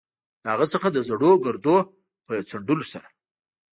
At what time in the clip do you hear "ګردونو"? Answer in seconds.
1.45-1.89